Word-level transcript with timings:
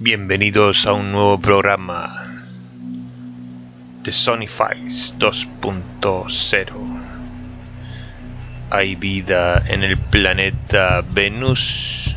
Bienvenidos 0.00 0.86
a 0.86 0.92
un 0.92 1.12
nuevo 1.12 1.40
programa 1.40 2.26
de 4.02 4.10
Sonifies 4.10 5.14
2.0. 5.20 6.66
¿Hay 8.70 8.96
vida 8.96 9.62
en 9.68 9.84
el 9.84 9.96
planeta 9.96 11.00
Venus? 11.12 12.16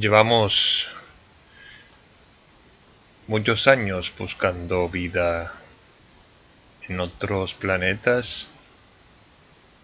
Llevamos 0.00 0.90
muchos 3.26 3.68
años 3.68 4.14
buscando 4.16 4.88
vida 4.88 5.52
en 6.88 7.00
otros 7.00 7.52
planetas, 7.52 8.48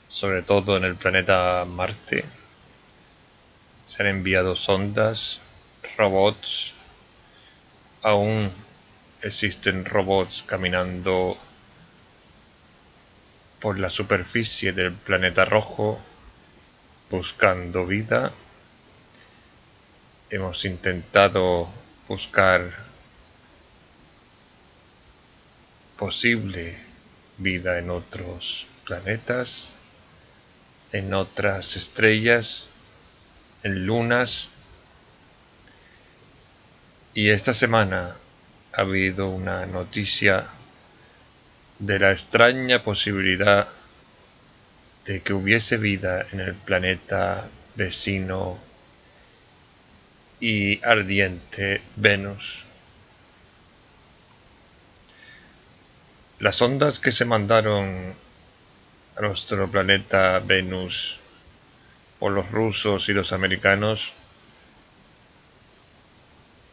sobre 0.09 0.41
todo 0.41 0.78
en 0.78 0.84
el 0.84 0.97
planeta 0.97 1.66
Marte. 1.66 2.25
Se 3.84 4.03
han 4.03 4.09
enviado 4.09 4.56
sondas, 4.56 5.43
robots, 5.99 6.72
aún 8.00 8.50
existen 9.21 9.84
robots 9.84 10.44
caminando 10.47 11.37
por 13.60 13.78
la 13.78 13.91
superficie 13.91 14.72
del 14.72 14.94
planeta 14.94 15.44
rojo 15.44 16.00
buscando 17.10 17.84
vida 17.84 18.32
hemos 20.31 20.64
intentado 20.64 21.69
buscar 22.09 22.72
posible 25.96 26.76
vida 27.38 27.78
en 27.78 27.90
otros 27.90 28.69
planetas, 28.84 29.75
en 30.93 31.14
otras 31.14 31.76
estrellas, 31.76 32.67
en 33.62 33.87
lunas. 33.87 34.50
Y 37.14 37.31
esta 37.31 37.55
semana 37.55 38.17
ha 38.72 38.81
habido 38.81 39.29
una 39.29 39.64
noticia 39.67 40.46
de 41.79 41.99
la 41.99 42.11
extraña 42.11 42.82
posibilidad 42.82 43.69
de 45.05 45.22
que 45.22 45.32
hubiese 45.32 45.76
vida 45.76 46.26
en 46.32 46.40
el 46.40 46.55
planeta 46.55 47.49
vecino 47.76 48.66
y 50.41 50.85
ardiente 50.85 51.81
Venus. 51.97 52.67
Las 56.38 56.61
ondas 56.61 57.00
que 57.00 57.12
se 57.12 57.25
mandaron 57.25 58.15
a 59.17 59.21
nuestro 59.23 59.71
planeta 59.71 60.38
Venus 60.41 61.21
por 62.19 62.33
los 62.33 62.50
rusos 62.50 63.09
y 63.09 63.15
los 63.15 63.33
americanos 63.33 64.12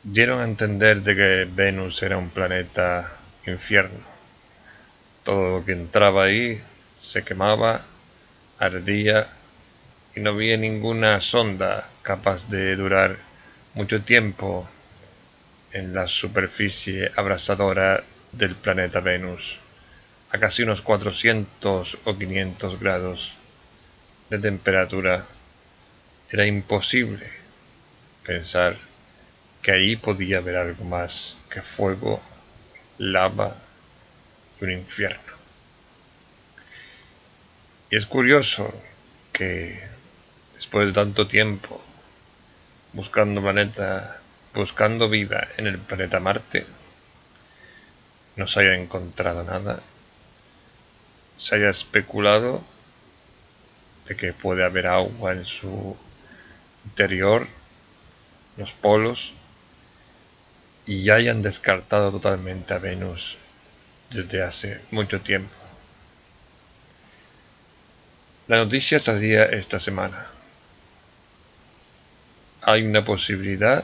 dieron 0.03 0.41
a 0.41 0.43
entender 0.43 1.01
de 1.01 1.15
que 1.15 1.47
Venus 1.49 2.03
era 2.03 2.17
un 2.17 2.29
planeta 2.29 3.17
infierno, 3.47 3.99
Todo 5.23 5.59
lo 5.59 5.65
que 5.65 5.71
entraba 5.71 6.25
ahí 6.25 6.61
se 6.99 7.23
quemaba, 7.23 7.81
ardía 8.59 9.27
y 10.15 10.19
no 10.19 10.31
había 10.31 10.57
ninguna 10.57 11.21
sonda 11.21 11.87
capaz 12.01 12.49
de 12.49 12.75
durar 12.75 13.17
mucho 13.73 14.03
tiempo 14.03 14.69
en 15.71 15.93
la 15.93 16.05
superficie 16.05 17.11
abrasadora 17.15 18.03
del 18.31 18.55
planeta 18.55 18.99
Venus, 18.99 19.59
a 20.31 20.37
casi 20.37 20.61
unos 20.61 20.81
400 20.81 21.97
o 22.03 22.17
500 22.17 22.79
grados 22.79 23.33
de 24.29 24.37
temperatura. 24.39 25.25
Era 26.29 26.45
imposible 26.45 27.27
pensar 28.23 28.75
que 29.61 29.71
ahí 29.71 29.95
podía 29.95 30.37
haber 30.37 30.57
algo 30.57 30.83
más 30.83 31.37
que 31.49 31.61
fuego, 31.61 32.21
lava 32.99 33.55
y 34.59 34.65
un 34.65 34.71
infierno. 34.71 35.33
Y 37.89 37.95
es 37.95 38.05
curioso 38.05 38.71
que 39.31 39.79
después 40.55 40.87
de 40.87 40.93
tanto 40.93 41.27
tiempo 41.27 41.83
buscando 42.93 43.41
planeta, 43.41 44.21
buscando 44.53 45.09
vida 45.09 45.47
en 45.57 45.67
el 45.67 45.79
planeta 45.79 46.19
Marte, 46.19 46.65
no 48.35 48.47
se 48.47 48.61
haya 48.61 48.75
encontrado 48.75 49.43
nada, 49.43 49.81
se 51.37 51.55
haya 51.55 51.69
especulado 51.69 52.63
de 54.07 54.15
que 54.15 54.33
puede 54.33 54.63
haber 54.63 54.87
agua 54.87 55.33
en 55.33 55.45
su 55.45 55.97
interior, 56.85 57.47
los 58.57 58.73
polos, 58.73 59.33
y 60.85 61.03
ya 61.03 61.15
hayan 61.15 61.41
descartado 61.41 62.11
totalmente 62.11 62.73
a 62.73 62.79
Venus 62.79 63.37
desde 64.09 64.43
hace 64.43 64.81
mucho 64.91 65.21
tiempo. 65.21 65.55
La 68.47 68.57
noticia 68.57 68.99
salía 68.99 69.45
esta 69.45 69.79
semana. 69.79 70.27
Hay 72.65 72.83
una 72.83 73.03
posibilidad 73.03 73.83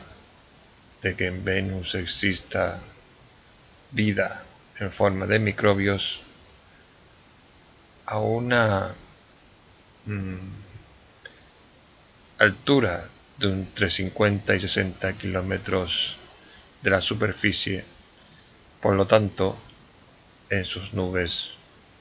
de 1.02 1.16
que 1.16 1.26
en 1.26 1.44
Venus 1.44 1.96
exista 1.96 2.80
vida 3.92 4.44
en 4.80 4.90
forma 4.92 5.26
de 5.26 5.38
microbios 5.40 6.22
a 8.06 8.20
una 8.20 8.96
mm, 10.06 10.38
altura 12.38 13.10
de 13.38 13.48
entre 13.50 13.90
50 13.90 14.56
y 14.56 14.60
60 14.62 15.14
kilómetros 15.14 16.16
de 16.82 16.90
la 16.90 17.02
superficie, 17.02 17.84
por 18.80 18.96
lo 18.96 19.06
tanto, 19.06 19.58
en 20.50 20.64
sus 20.64 20.94
nubes, 20.94 21.56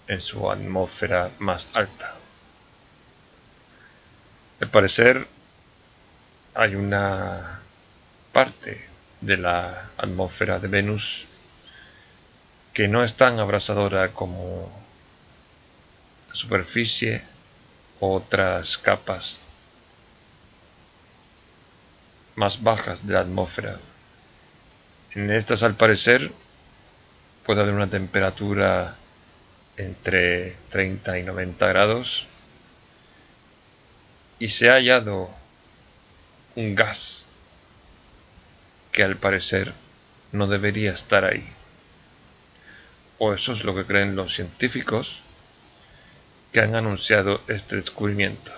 en 0.07 0.21
su 0.21 0.49
atmósfera 0.49 1.33
más 1.41 1.67
alta. 1.73 2.15
Al 4.61 4.71
parecer, 4.71 5.27
hay 6.59 6.75
una 6.75 7.61
parte 8.33 8.85
de 9.21 9.37
la 9.37 9.91
atmósfera 9.97 10.59
de 10.59 10.67
Venus 10.67 11.29
que 12.75 12.89
no 12.89 13.05
es 13.05 13.15
tan 13.15 13.39
abrasadora 13.39 14.09
como 14.09 14.69
la 16.29 16.35
superficie 16.35 17.23
otras 18.01 18.77
capas 18.77 19.43
más 22.35 22.61
bajas 22.61 23.07
de 23.07 23.15
la 23.15 23.21
atmósfera. 23.21 23.79
En 25.13 25.31
estas, 25.31 25.63
al 25.63 25.77
parecer, 25.77 26.33
puede 27.47 27.61
haber 27.61 27.75
una 27.75 27.89
temperatura 27.89 28.97
entre 29.77 30.57
30 30.71 31.21
y 31.21 31.23
90 31.23 31.69
grados 31.69 32.27
y 34.41 34.49
se 34.49 34.71
ha 34.71 34.75
hallado 34.75 35.38
un 36.59 36.75
gas 36.75 37.25
que 38.91 39.05
al 39.05 39.17
parecer 39.17 39.73
no 40.33 40.49
debería 40.49 40.91
estar 40.91 41.25
ahí. 41.25 41.47
O 43.21 43.33
eso 43.33 43.53
es 43.53 43.63
lo 43.63 43.77
que 43.77 43.85
creen 43.85 44.17
los 44.17 44.35
científicos 44.35 45.23
que 46.53 46.61
han 46.61 46.75
anunciado 46.75 47.41
este 47.47 47.77
descubrimiento. 47.77 48.51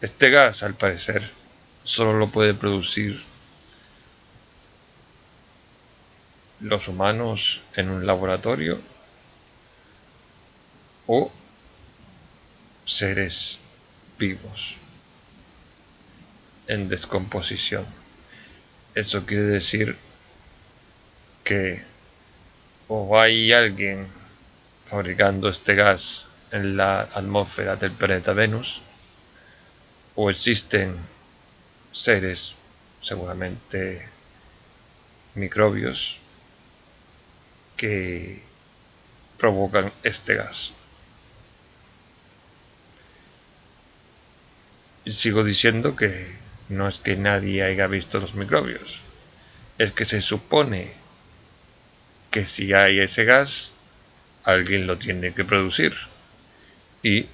Este 0.00 0.30
gas, 0.30 0.62
al 0.62 0.74
parecer, 0.74 1.22
solo 1.84 2.14
lo 2.14 2.28
puede 2.28 2.54
producir 2.54 3.22
los 6.60 6.88
humanos 6.88 7.60
en 7.74 7.90
un 7.90 8.06
laboratorio 8.06 8.80
o 11.06 11.30
seres 12.86 13.60
vivos 14.18 14.78
en 16.68 16.88
descomposición. 16.88 17.86
Eso 18.94 19.26
quiere 19.26 19.44
decir 19.44 19.96
que 21.44 21.82
o 22.88 23.18
hay 23.18 23.52
alguien 23.52 24.06
fabricando 24.84 25.48
este 25.48 25.74
gas 25.74 26.26
en 26.52 26.76
la 26.76 27.00
atmósfera 27.00 27.76
del 27.76 27.92
planeta 27.92 28.32
Venus, 28.32 28.82
o 30.14 30.30
existen 30.30 30.96
seres, 31.92 32.54
seguramente 33.02 34.08
microbios, 35.34 36.20
que 37.76 38.40
provocan 39.36 39.92
este 40.02 40.36
gas. 40.36 40.72
Y 45.04 45.10
sigo 45.10 45.44
diciendo 45.44 45.94
que 45.94 46.45
no 46.68 46.88
es 46.88 46.98
que 46.98 47.16
nadie 47.16 47.62
haya 47.62 47.86
visto 47.86 48.18
los 48.18 48.34
microbios, 48.34 49.00
es 49.78 49.92
que 49.92 50.04
se 50.04 50.20
supone 50.20 50.90
que 52.30 52.44
si 52.44 52.72
hay 52.72 53.00
ese 53.00 53.24
gas, 53.24 53.72
alguien 54.44 54.86
lo 54.86 54.98
tiene 54.98 55.32
que 55.32 55.44
producir. 55.44 55.94
Y 57.02 57.26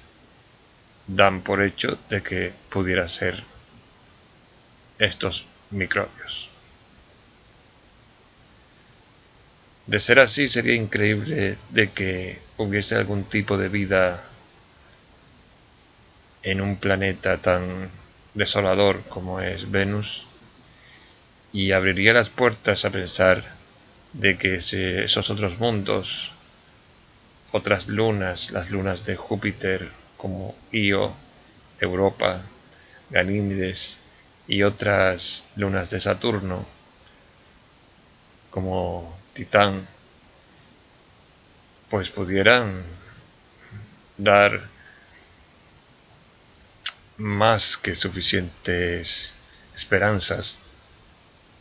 dan 1.07 1.41
por 1.41 1.61
hecho 1.61 1.97
de 2.09 2.21
que 2.21 2.53
pudiera 2.69 3.07
ser 3.07 3.43
estos 4.99 5.47
microbios. 5.71 6.49
De 9.87 9.99
ser 9.99 10.19
así, 10.19 10.47
sería 10.47 10.75
increíble 10.75 11.57
de 11.71 11.91
que 11.91 12.39
hubiese 12.57 12.95
algún 12.95 13.25
tipo 13.25 13.57
de 13.57 13.67
vida 13.67 14.23
en 16.43 16.61
un 16.61 16.77
planeta 16.77 17.39
tan 17.39 17.89
desolador 18.33 19.03
como 19.09 19.41
es 19.41 19.69
Venus 19.71 20.27
y 21.51 21.71
abriría 21.71 22.13
las 22.13 22.29
puertas 22.29 22.83
a 22.85 22.91
pensar 22.91 23.43
de 24.13 24.37
que 24.37 24.55
esos 24.55 25.29
otros 25.29 25.59
mundos, 25.59 26.31
otras 27.51 27.87
lunas, 27.87 28.51
las 28.51 28.71
lunas 28.71 29.05
de 29.05 29.15
Júpiter 29.15 29.91
como 30.17 30.55
Io, 30.71 31.13
Europa, 31.79 32.41
Ganímedes 33.09 33.99
y 34.47 34.63
otras 34.63 35.45
lunas 35.55 35.89
de 35.89 35.99
Saturno 35.99 36.65
como 38.49 39.17
Titán, 39.33 39.87
pues 41.89 42.09
pudieran 42.09 42.83
dar 44.17 44.72
más 47.17 47.77
que 47.77 47.95
suficientes 47.95 49.33
esperanzas 49.75 50.57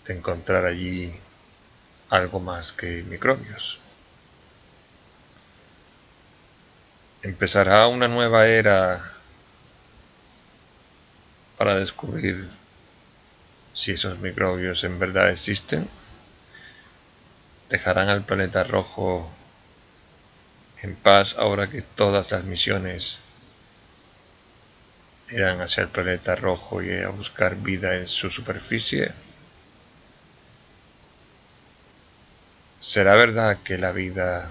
de 0.04 0.14
encontrar 0.14 0.64
allí 0.64 1.14
algo 2.11 2.40
más 2.40 2.73
que 2.73 3.02
microbios. 3.04 3.80
Empezará 7.23 7.87
una 7.87 8.09
nueva 8.09 8.47
era 8.47 9.12
para 11.56 11.76
descubrir 11.76 12.49
si 13.75 13.92
esos 13.92 14.18
microbios 14.18 14.85
en 14.85 14.99
verdad 14.99 15.30
existen 15.30 15.88
dejarán 17.71 18.09
al 18.11 18.25
planeta 18.25 18.64
rojo 18.64 19.30
en 20.82 20.94
paz 20.97 21.37
ahora 21.38 21.71
que 21.71 21.80
todas 21.80 22.32
las 22.32 22.44
misiones 22.44 23.21
irán 25.33 25.61
hacia 25.61 25.83
el 25.83 25.89
planeta 25.89 26.37
rojo 26.37 26.83
y 26.83 27.01
a 27.01 27.09
buscar 27.09 27.57
vida 27.57 27.97
en 27.97 28.07
su 28.07 28.31
superficie? 28.31 29.12
¿Será 32.81 33.15
verdad 33.15 33.59
que 33.65 33.79
la 33.79 33.93
vida 33.93 34.51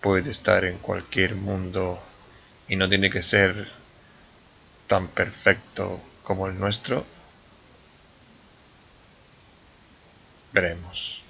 puede 0.00 0.30
estar 0.30 0.64
en 0.64 0.78
cualquier 0.78 1.34
mundo 1.36 2.02
y 2.66 2.76
no 2.76 2.88
tiene 2.88 3.10
que 3.10 3.22
ser 3.22 3.68
tan 4.86 5.08
perfecto 5.08 6.00
como 6.24 6.46
el 6.46 6.58
nuestro? 6.58 7.04
Veremos. 10.52 11.22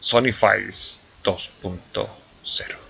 Sony 0.00 0.32
Files 0.32 1.00
2.0. 1.24 2.89